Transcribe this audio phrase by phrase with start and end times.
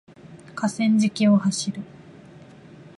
[0.55, 1.83] 河川敷を走る